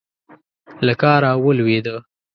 له 0.85 0.93
کاره 1.01 1.31
ولوېده. 1.43 1.95